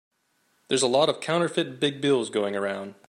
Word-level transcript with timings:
There's 0.67 0.81
a 0.81 0.87
lot 0.87 1.09
of 1.09 1.19
counterfeit 1.21 1.79
big 1.79 2.01
bills 2.01 2.29
going 2.31 2.55
around. 2.55 2.95